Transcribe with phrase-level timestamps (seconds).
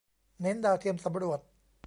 [0.41, 1.39] เน้นดาวเทียมสำรวจ